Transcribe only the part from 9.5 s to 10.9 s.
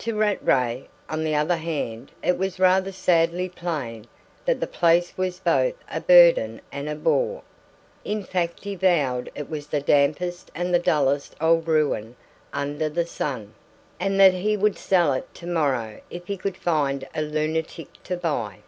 the dampest and the